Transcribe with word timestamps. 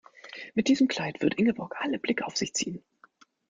Mit 0.55 0.67
diesem 0.67 0.87
Kleid 0.87 1.21
wird 1.21 1.35
Ingeborg 1.37 1.75
alle 1.77 1.99
Blicke 1.99 2.25
auf 2.25 2.35
sich 2.35 2.55
ziehen. 2.55 2.83